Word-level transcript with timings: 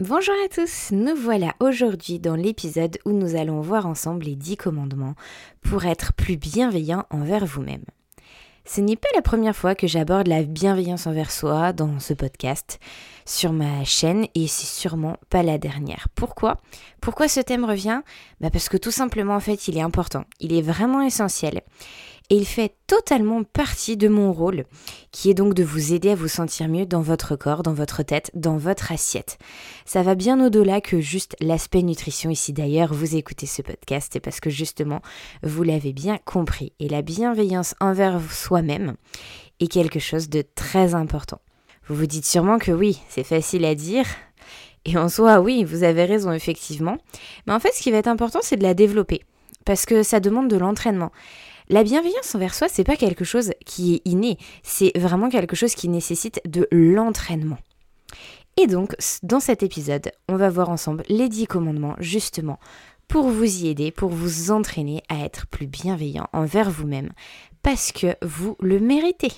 Bonjour 0.00 0.34
à 0.44 0.48
tous, 0.50 0.90
nous 0.90 1.16
voilà 1.16 1.54
aujourd'hui 1.58 2.18
dans 2.18 2.36
l'épisode 2.36 2.98
où 3.06 3.12
nous 3.12 3.34
allons 3.34 3.62
voir 3.62 3.86
ensemble 3.86 4.26
les 4.26 4.36
10 4.36 4.58
commandements 4.58 5.14
pour 5.62 5.86
être 5.86 6.12
plus 6.12 6.36
bienveillant 6.36 7.06
envers 7.08 7.46
vous-même. 7.46 7.84
Ce 8.66 8.82
n'est 8.82 8.96
pas 8.96 9.08
la 9.14 9.22
première 9.22 9.56
fois 9.56 9.74
que 9.74 9.86
j'aborde 9.86 10.26
la 10.26 10.42
bienveillance 10.42 11.06
envers 11.06 11.30
soi 11.30 11.72
dans 11.72 11.98
ce 11.98 12.12
podcast 12.12 12.78
sur 13.24 13.54
ma 13.54 13.84
chaîne 13.84 14.26
et 14.34 14.46
c'est 14.48 14.66
sûrement 14.66 15.16
pas 15.30 15.42
la 15.42 15.56
dernière. 15.56 16.08
Pourquoi? 16.14 16.58
Pourquoi 17.00 17.26
ce 17.26 17.40
thème 17.40 17.64
revient? 17.64 18.02
Bah 18.42 18.50
Parce 18.50 18.68
que 18.68 18.76
tout 18.76 18.90
simplement 18.90 19.36
en 19.36 19.40
fait 19.40 19.66
il 19.66 19.78
est 19.78 19.82
important, 19.82 20.24
il 20.40 20.52
est 20.52 20.62
vraiment 20.62 21.00
essentiel 21.00 21.62
et 22.30 22.36
il 22.36 22.46
fait 22.46 22.74
totalement 22.86 23.44
partie 23.44 23.96
de 23.96 24.08
mon 24.08 24.32
rôle, 24.32 24.64
qui 25.12 25.30
est 25.30 25.34
donc 25.34 25.54
de 25.54 25.62
vous 25.62 25.92
aider 25.92 26.10
à 26.10 26.14
vous 26.14 26.28
sentir 26.28 26.68
mieux 26.68 26.86
dans 26.86 27.00
votre 27.00 27.36
corps, 27.36 27.62
dans 27.62 27.72
votre 27.72 28.02
tête, 28.02 28.30
dans 28.34 28.56
votre 28.56 28.92
assiette. 28.92 29.38
Ça 29.84 30.02
va 30.02 30.14
bien 30.14 30.44
au-delà 30.44 30.80
que 30.80 31.00
juste 31.00 31.36
l'aspect 31.40 31.82
nutrition 31.82 32.30
ici 32.30 32.52
d'ailleurs, 32.52 32.92
vous 32.92 33.16
écoutez 33.16 33.46
ce 33.46 33.62
podcast, 33.62 34.10
c'est 34.12 34.20
parce 34.20 34.40
que 34.40 34.50
justement, 34.50 35.00
vous 35.42 35.62
l'avez 35.62 35.92
bien 35.92 36.18
compris, 36.24 36.72
et 36.80 36.88
la 36.88 37.02
bienveillance 37.02 37.74
envers 37.80 38.20
soi-même 38.32 38.96
est 39.60 39.68
quelque 39.68 40.00
chose 40.00 40.28
de 40.28 40.42
très 40.54 40.94
important. 40.94 41.40
Vous 41.88 41.94
vous 41.94 42.06
dites 42.06 42.26
sûrement 42.26 42.58
que 42.58 42.72
oui, 42.72 42.98
c'est 43.08 43.24
facile 43.24 43.64
à 43.64 43.74
dire, 43.74 44.06
et 44.86 44.96
en 44.96 45.08
soi, 45.08 45.40
oui, 45.40 45.64
vous 45.64 45.82
avez 45.82 46.04
raison, 46.04 46.32
effectivement. 46.32 46.96
Mais 47.46 47.52
en 47.52 47.58
fait, 47.58 47.72
ce 47.74 47.82
qui 47.82 47.90
va 47.90 47.98
être 47.98 48.06
important, 48.06 48.38
c'est 48.40 48.56
de 48.56 48.62
la 48.62 48.72
développer. 48.72 49.22
Parce 49.64 49.84
que 49.84 50.04
ça 50.04 50.20
demande 50.20 50.48
de 50.48 50.56
l'entraînement. 50.56 51.10
La 51.68 51.82
bienveillance 51.82 52.32
envers 52.36 52.54
soi, 52.54 52.68
c'est 52.68 52.84
pas 52.84 52.94
quelque 52.94 53.24
chose 53.24 53.52
qui 53.64 53.94
est 53.94 54.02
inné, 54.04 54.38
c'est 54.62 54.96
vraiment 54.96 55.28
quelque 55.28 55.56
chose 55.56 55.74
qui 55.74 55.88
nécessite 55.88 56.40
de 56.44 56.68
l'entraînement. 56.70 57.58
Et 58.56 58.68
donc, 58.68 58.94
dans 59.24 59.40
cet 59.40 59.64
épisode, 59.64 60.12
on 60.28 60.36
va 60.36 60.48
voir 60.48 60.70
ensemble 60.70 61.02
les 61.08 61.28
10 61.28 61.48
commandements, 61.48 61.96
justement, 61.98 62.60
pour 63.08 63.28
vous 63.28 63.64
y 63.64 63.66
aider, 63.66 63.90
pour 63.90 64.10
vous 64.10 64.52
entraîner 64.52 65.02
à 65.08 65.24
être 65.24 65.48
plus 65.48 65.66
bienveillant 65.66 66.28
envers 66.32 66.70
vous-même, 66.70 67.10
parce 67.62 67.90
que 67.90 68.14
vous 68.22 68.56
le 68.60 68.78
méritez. 68.78 69.32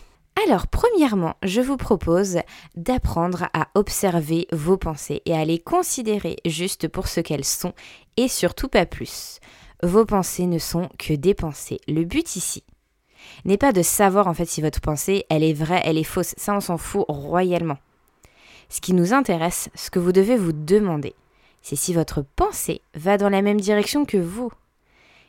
Alors, 0.47 0.67
premièrement, 0.67 1.34
je 1.43 1.62
vous 1.62 1.79
propose 1.79 2.41
d'apprendre 2.77 3.49
à 3.55 3.69
observer 3.75 4.47
vos 4.53 4.77
pensées 4.77 5.23
et 5.25 5.34
à 5.34 5.47
les 5.47 5.59
considérer 5.59 6.37
juste 6.45 6.89
pour 6.89 7.09
ce 7.09 7.21
qu'elles 7.21 7.47
sont 7.47 7.73
et 8.19 8.29
surtout 8.29 8.69
pas 8.69 8.84
plus. 8.84 9.41
Vos 9.83 10.05
pensées 10.05 10.47
ne 10.47 10.59
sont 10.59 10.89
que 10.98 11.15
des 11.15 11.34
pensées. 11.34 11.81
Le 11.87 12.05
but 12.05 12.37
ici 12.37 12.65
n'est 13.45 13.59
pas 13.59 13.73
de 13.73 13.83
savoir 13.83 14.27
en 14.27 14.34
fait 14.34 14.47
si 14.47 14.61
votre 14.61 14.81
pensée, 14.81 15.25
elle 15.29 15.45
est 15.45 15.53
vraie, 15.53 15.83
elle 15.84 15.98
est 15.98 16.05
fausse. 16.05 16.34
Ça, 16.37 16.55
on 16.55 16.61
s'en 16.61 16.79
fout 16.79 17.05
royalement. 17.09 17.79
Ce 18.69 18.81
qui 18.81 18.93
nous 18.93 19.12
intéresse, 19.12 19.71
ce 19.75 19.91
que 19.91 19.99
vous 19.99 20.12
devez 20.12 20.37
vous 20.37 20.53
demander, 20.53 21.15
c'est 21.62 21.77
si 21.77 21.95
votre 21.95 22.23
pensée 22.23 22.83
va 22.95 23.19
dans 23.19 23.29
la 23.29 23.43
même 23.43 23.61
direction 23.61 24.05
que 24.05 24.19
vous. 24.19 24.51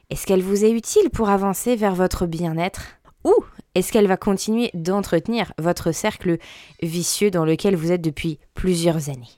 Est-ce 0.09 0.25
qu'elle 0.25 0.41
vous 0.41 0.65
est 0.65 0.71
utile 0.71 1.09
pour 1.11 1.29
avancer 1.29 1.75
vers 1.75 1.95
votre 1.95 2.25
bien-être 2.25 2.81
Ou 3.23 3.33
est-ce 3.75 3.91
qu'elle 3.91 4.07
va 4.07 4.17
continuer 4.17 4.71
d'entretenir 4.73 5.53
votre 5.57 5.91
cercle 5.91 6.37
vicieux 6.81 7.31
dans 7.31 7.45
lequel 7.45 7.75
vous 7.75 7.91
êtes 7.91 8.01
depuis 8.01 8.39
plusieurs 8.55 9.09
années? 9.09 9.29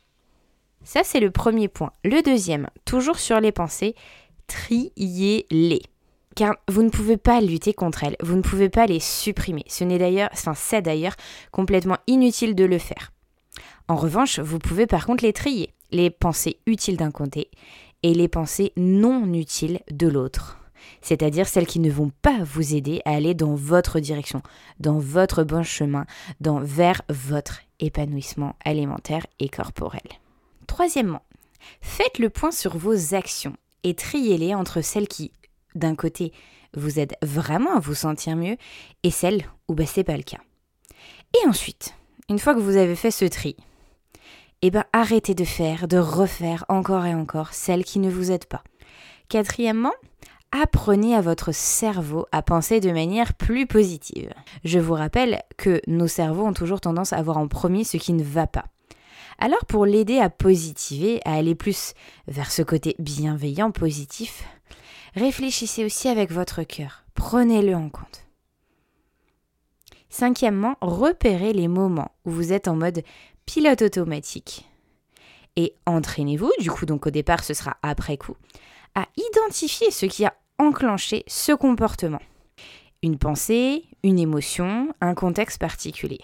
Ça, 0.84 1.04
c'est 1.04 1.20
le 1.20 1.30
premier 1.30 1.68
point. 1.68 1.92
Le 2.04 2.22
deuxième, 2.24 2.68
toujours 2.86 3.20
sur 3.20 3.40
les 3.40 3.52
pensées, 3.52 3.96
triez-les. 4.52 5.82
Car 6.36 6.56
vous 6.70 6.84
ne 6.84 6.90
pouvez 6.90 7.18
pas 7.18 7.42
lutter 7.42 7.74
contre 7.74 8.04
elles, 8.04 8.18
vous 8.22 8.36
ne 8.36 8.42
pouvez 8.42 8.70
pas 8.70 8.86
les 8.86 9.00
supprimer. 9.00 9.64
Ce 9.68 9.84
n'est 9.84 9.98
d'ailleurs, 9.98 10.30
c'est 10.34 10.82
d'ailleurs 10.82 11.16
complètement 11.52 11.98
inutile 12.08 12.56
de 12.56 12.66
le 12.66 12.78
faire. 12.78 13.12
En 13.88 13.96
revanche, 13.96 14.40
vous 14.40 14.60
pouvez 14.60 14.88
par 14.88 15.06
contre 15.06 15.24
les 15.24 15.34
trier, 15.34 15.74
les 15.92 16.10
pensées 16.10 16.60
utiles 16.66 16.98
d'un 16.98 17.12
côté 17.12 17.50
et 18.04 18.14
les 18.14 18.28
pensées 18.28 18.72
non 18.78 19.34
utiles 19.34 19.80
de 19.92 20.08
l'autre. 20.08 20.58
C'est-à-dire 21.02 21.48
celles 21.48 21.68
qui 21.68 21.80
ne 21.80 21.92
vont 21.92 22.12
pas 22.22 22.44
vous 22.44 22.76
aider 22.76 23.02
à 23.06 23.12
aller 23.12 23.34
dans 23.34 23.56
votre 23.56 24.00
direction, 24.00 24.42
dans 24.80 25.00
votre 25.00 25.44
bon 25.44 25.64
chemin, 25.64 26.06
dans 26.40 26.60
vers 26.60 27.02
votre 27.10 27.62
épanouissement 27.80 28.56
alimentaire 28.66 29.26
et 29.40 29.50
corporel. 29.50 30.02
Troisièmement, 30.68 31.22
faites 31.82 32.20
le 32.20 32.30
point 32.30 32.52
sur 32.52 32.78
vos 32.78 33.14
actions 33.14 33.56
et 33.84 33.94
triez-les 33.94 34.54
entre 34.56 34.82
celles 34.82 35.08
qui, 35.08 35.32
d'un 35.76 35.96
côté, 35.96 36.32
vous 36.76 37.00
aident 37.00 37.16
vraiment 37.22 37.76
à 37.76 37.80
vous 37.80 37.96
sentir 37.96 38.36
mieux 38.36 38.58
et 39.04 39.12
celles 39.12 39.46
où 39.68 39.74
bah, 39.74 39.86
c'est 39.86 40.04
pas 40.04 40.18
le 40.18 40.24
cas. 40.24 40.40
Et 41.34 41.48
ensuite, 41.48 41.96
une 42.30 42.40
fois 42.40 42.54
que 42.54 42.60
vous 42.60 42.78
avez 42.78 42.96
fait 42.96 43.12
ce 43.12 43.26
tri, 43.26 43.56
eh 44.62 44.70
ben 44.70 44.86
arrêtez 44.94 45.34
de 45.34 45.44
faire, 45.44 45.88
de 45.88 45.98
refaire 45.98 46.66
encore 46.70 47.06
et 47.06 47.16
encore 47.16 47.54
celles 47.54 47.84
qui 47.84 48.00
ne 48.00 48.10
vous 48.10 48.32
aident 48.32 48.46
pas. 48.46 48.64
Quatrièmement, 49.28 49.94
apprenez 50.52 51.16
à 51.16 51.22
votre 51.22 51.52
cerveau 51.52 52.28
à 52.32 52.42
penser 52.42 52.80
de 52.80 52.92
manière 52.92 53.34
plus 53.34 53.66
positive. 53.66 54.34
Je 54.64 54.80
vous 54.80 54.94
rappelle 54.94 55.42
que 55.58 55.82
nos 55.88 56.08
cerveaux 56.08 56.46
ont 56.46 56.54
toujours 56.54 56.82
tendance 56.82 57.14
à 57.14 57.22
voir 57.22 57.38
en 57.38 57.48
premier 57.48 57.84
ce 57.84 57.98
qui 57.98 58.14
ne 58.14 58.24
va 58.24 58.48
pas. 58.48 58.66
Alors 59.44 59.66
pour 59.66 59.88
l'aider 59.88 60.20
à 60.20 60.30
positiver, 60.30 61.20
à 61.26 61.34
aller 61.34 61.56
plus 61.56 61.96
vers 62.28 62.52
ce 62.52 62.62
côté 62.62 62.96
bienveillant, 63.00 63.72
positif, 63.72 64.44
réfléchissez 65.16 65.84
aussi 65.84 66.08
avec 66.08 66.32
votre 66.32 66.62
cœur. 66.62 67.06
Prenez-le 67.16 67.74
en 67.74 67.90
compte. 67.90 68.28
Cinquièmement, 70.10 70.76
repérez 70.80 71.54
les 71.54 71.68
moments 71.68 72.12
où 72.24 72.30
vous 72.30 72.54
êtes 72.54 72.68
en 72.68 72.76
mode 72.76 73.02
pilote 73.48 73.82
automatique. 73.82 74.70
Et 75.56 75.74
entraînez-vous, 75.88 76.52
du 76.60 76.70
coup 76.70 76.86
donc 76.86 77.08
au 77.08 77.12
départ 77.12 77.44
ce 77.44 77.56
sera 77.56 77.78
après 77.82 78.18
coup, 78.18 78.38
à 78.94 79.08
identifier 79.18 79.90
ce 79.90 80.06
qui 80.06 80.24
a 80.24 80.36
enclenché 80.60 81.24
ce 81.26 81.52
comportement. 81.52 82.22
Une 83.02 83.18
pensée, 83.18 83.86
une 84.04 84.20
émotion, 84.20 84.94
un 85.02 85.16
contexte 85.16 85.60
particulier. 85.60 86.22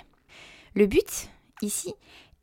Le 0.76 0.86
but 0.86 1.32
ici, 1.64 1.96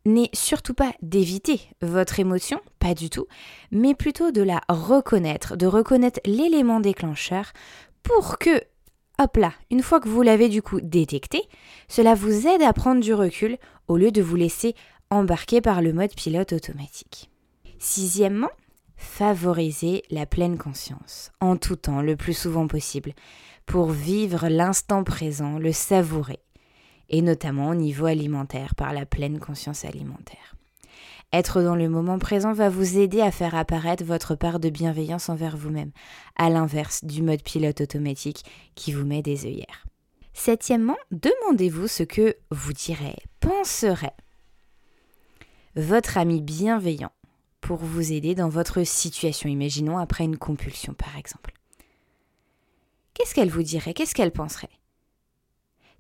n'est 0.04 0.30
surtout 0.32 0.74
pas 0.74 0.92
d'éviter 1.02 1.60
votre 1.80 2.20
émotion, 2.20 2.60
pas 2.78 2.94
du 2.94 3.10
tout, 3.10 3.26
mais 3.70 3.94
plutôt 3.94 4.30
de 4.30 4.42
la 4.42 4.60
reconnaître, 4.68 5.56
de 5.56 5.66
reconnaître 5.66 6.20
l'élément 6.26 6.80
déclencheur 6.80 7.52
pour 8.02 8.38
que, 8.38 8.62
hop 9.18 9.36
là, 9.36 9.52
une 9.70 9.82
fois 9.82 10.00
que 10.00 10.08
vous 10.08 10.22
l'avez 10.22 10.48
du 10.48 10.62
coup 10.62 10.80
détecté, 10.80 11.42
cela 11.88 12.14
vous 12.14 12.46
aide 12.46 12.62
à 12.62 12.72
prendre 12.72 13.00
du 13.00 13.14
recul 13.14 13.56
au 13.88 13.96
lieu 13.96 14.10
de 14.10 14.22
vous 14.22 14.36
laisser 14.36 14.74
embarquer 15.10 15.60
par 15.60 15.80
le 15.80 15.92
mode 15.92 16.14
pilote 16.14 16.52
automatique. 16.52 17.30
Sixièmement, 17.78 18.50
favoriser 18.96 20.02
la 20.10 20.26
pleine 20.26 20.58
conscience, 20.58 21.32
en 21.40 21.56
tout 21.56 21.76
temps, 21.76 22.02
le 22.02 22.16
plus 22.16 22.34
souvent 22.34 22.66
possible, 22.66 23.12
pour 23.66 23.90
vivre 23.90 24.48
l'instant 24.48 25.04
présent, 25.04 25.58
le 25.58 25.72
savourer 25.72 26.40
et 27.08 27.22
notamment 27.22 27.68
au 27.68 27.74
niveau 27.74 28.06
alimentaire, 28.06 28.74
par 28.74 28.92
la 28.92 29.06
pleine 29.06 29.38
conscience 29.38 29.84
alimentaire. 29.84 30.56
Être 31.32 31.62
dans 31.62 31.74
le 31.74 31.88
moment 31.88 32.18
présent 32.18 32.52
va 32.52 32.68
vous 32.68 32.98
aider 32.98 33.20
à 33.20 33.32
faire 33.32 33.56
apparaître 33.56 34.04
votre 34.04 34.36
part 34.36 34.60
de 34.60 34.70
bienveillance 34.70 35.28
envers 35.28 35.56
vous-même, 35.56 35.90
à 36.36 36.48
l'inverse 36.48 37.04
du 37.04 37.22
mode 37.22 37.42
pilote 37.42 37.80
automatique 37.80 38.44
qui 38.76 38.92
vous 38.92 39.04
met 39.04 39.22
des 39.22 39.46
œillères. 39.46 39.84
Septièmement, 40.32 40.96
demandez-vous 41.10 41.88
ce 41.88 42.02
que 42.02 42.36
vous 42.50 42.72
direz, 42.72 43.16
penserait 43.40 44.14
votre 45.76 46.18
ami 46.18 46.40
bienveillant 46.40 47.12
pour 47.60 47.78
vous 47.78 48.12
aider 48.12 48.34
dans 48.34 48.48
votre 48.48 48.84
situation, 48.84 49.48
imaginons 49.48 49.98
après 49.98 50.24
une 50.24 50.36
compulsion 50.36 50.94
par 50.94 51.16
exemple. 51.16 51.52
Qu'est-ce 53.14 53.34
qu'elle 53.34 53.50
vous 53.50 53.62
dirait? 53.62 53.94
Qu'est-ce 53.94 54.14
qu'elle 54.14 54.32
penserait? 54.32 54.70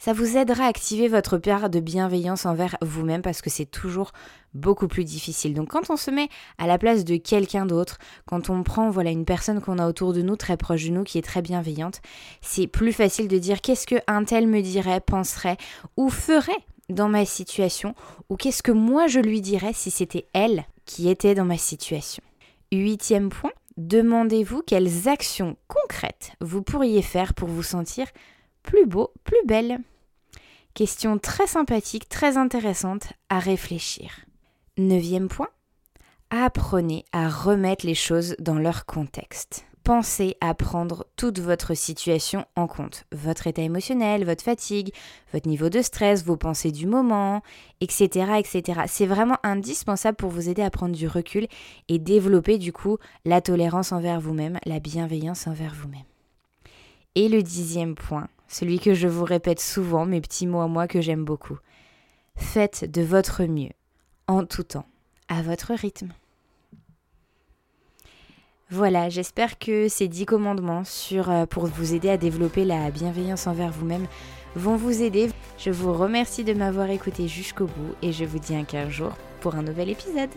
Ça 0.04 0.12
vous 0.12 0.36
aidera 0.36 0.64
à 0.64 0.68
activer 0.68 1.08
votre 1.08 1.38
part 1.38 1.70
de 1.70 1.80
bienveillance 1.80 2.44
envers 2.44 2.76
vous-même 2.82 3.22
parce 3.22 3.40
que 3.40 3.48
c'est 3.48 3.64
toujours 3.64 4.12
beaucoup 4.52 4.86
plus 4.86 5.02
difficile. 5.02 5.54
Donc 5.54 5.70
quand 5.70 5.88
on 5.88 5.96
se 5.96 6.10
met 6.10 6.28
à 6.58 6.66
la 6.66 6.76
place 6.76 7.06
de 7.06 7.16
quelqu'un 7.16 7.64
d'autre, 7.64 7.96
quand 8.26 8.50
on 8.50 8.62
prend 8.64 8.90
voilà 8.90 9.08
une 9.08 9.24
personne 9.24 9.62
qu'on 9.62 9.78
a 9.78 9.88
autour 9.88 10.12
de 10.12 10.20
nous 10.20 10.36
très 10.36 10.58
proche 10.58 10.84
de 10.84 10.90
nous 10.90 11.04
qui 11.04 11.16
est 11.16 11.22
très 11.22 11.40
bienveillante, 11.40 12.02
c'est 12.42 12.66
plus 12.66 12.92
facile 12.92 13.28
de 13.28 13.38
dire 13.38 13.62
qu'est-ce 13.62 13.86
que 13.86 13.94
un 14.06 14.24
tel 14.24 14.46
me 14.46 14.60
dirait, 14.60 15.00
penserait 15.00 15.56
ou 15.96 16.10
ferait 16.10 16.52
dans 16.90 17.08
ma 17.08 17.24
situation 17.24 17.94
ou 18.28 18.36
qu'est-ce 18.36 18.62
que 18.62 18.72
moi 18.72 19.06
je 19.06 19.20
lui 19.20 19.40
dirais 19.40 19.72
si 19.72 19.90
c'était 19.90 20.26
elle 20.34 20.66
qui 20.84 21.08
étaient 21.08 21.34
dans 21.34 21.46
ma 21.46 21.56
situation. 21.56 22.22
Huitième 22.72 23.30
point, 23.30 23.52
demandez-vous 23.78 24.60
quelles 24.66 25.08
actions 25.08 25.56
concrètes 25.66 26.32
vous 26.42 26.60
pourriez 26.60 27.00
faire 27.00 27.32
pour 27.32 27.48
vous 27.48 27.62
sentir 27.62 28.06
plus 28.62 28.84
beau, 28.84 29.10
plus 29.24 29.40
belle. 29.46 29.80
Question 30.74 31.18
très 31.20 31.46
sympathique, 31.46 32.08
très 32.08 32.36
intéressante 32.36 33.12
à 33.28 33.38
réfléchir. 33.38 34.10
Neuvième 34.76 35.28
point, 35.28 35.50
apprenez 36.30 37.04
à 37.12 37.28
remettre 37.28 37.86
les 37.86 37.94
choses 37.94 38.34
dans 38.40 38.58
leur 38.58 38.84
contexte. 38.84 39.66
Pensez 39.84 40.36
à 40.40 40.52
prendre 40.52 41.06
toute 41.14 41.38
votre 41.38 41.74
situation 41.74 42.44
en 42.56 42.66
compte. 42.66 43.04
Votre 43.12 43.46
état 43.46 43.62
émotionnel, 43.62 44.24
votre 44.24 44.42
fatigue, 44.42 44.92
votre 45.32 45.48
niveau 45.48 45.68
de 45.68 45.80
stress, 45.80 46.24
vos 46.24 46.36
pensées 46.36 46.72
du 46.72 46.88
moment, 46.88 47.42
etc. 47.80 48.32
etc. 48.40 48.80
C'est 48.88 49.06
vraiment 49.06 49.38
indispensable 49.44 50.16
pour 50.16 50.30
vous 50.30 50.48
aider 50.48 50.62
à 50.62 50.70
prendre 50.70 50.96
du 50.96 51.06
recul 51.06 51.46
et 51.86 52.00
développer 52.00 52.58
du 52.58 52.72
coup 52.72 52.98
la 53.24 53.40
tolérance 53.40 53.92
envers 53.92 54.18
vous-même, 54.18 54.58
la 54.66 54.80
bienveillance 54.80 55.46
envers 55.46 55.72
vous-même. 55.72 56.02
Et 57.14 57.28
le 57.28 57.44
dixième 57.44 57.94
point, 57.94 58.26
celui 58.54 58.78
que 58.78 58.94
je 58.94 59.08
vous 59.08 59.24
répète 59.24 59.58
souvent, 59.58 60.06
mes 60.06 60.20
petits 60.20 60.46
mots 60.46 60.60
à 60.60 60.68
moi 60.68 60.86
que 60.86 61.00
j'aime 61.00 61.24
beaucoup. 61.24 61.58
Faites 62.36 62.88
de 62.88 63.02
votre 63.02 63.42
mieux, 63.42 63.72
en 64.28 64.44
tout 64.44 64.62
temps, 64.62 64.86
à 65.26 65.42
votre 65.42 65.74
rythme. 65.74 66.12
Voilà, 68.70 69.08
j'espère 69.08 69.58
que 69.58 69.88
ces 69.88 70.06
dix 70.06 70.24
commandements 70.24 70.84
sur, 70.84 71.30
euh, 71.30 71.46
pour 71.46 71.66
vous 71.66 71.94
aider 71.94 72.10
à 72.10 72.16
développer 72.16 72.64
la 72.64 72.92
bienveillance 72.92 73.48
envers 73.48 73.72
vous-même 73.72 74.06
vont 74.54 74.76
vous 74.76 75.02
aider. 75.02 75.30
Je 75.58 75.70
vous 75.70 75.92
remercie 75.92 76.44
de 76.44 76.54
m'avoir 76.54 76.90
écouté 76.90 77.26
jusqu'au 77.26 77.66
bout 77.66 77.94
et 78.02 78.12
je 78.12 78.24
vous 78.24 78.38
dis 78.38 78.54
un 78.54 78.64
15 78.64 78.88
jours 78.88 79.16
pour 79.40 79.56
un 79.56 79.62
nouvel 79.62 79.90
épisode. 79.90 80.30